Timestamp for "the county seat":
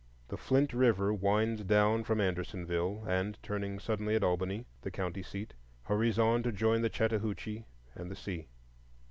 4.81-5.53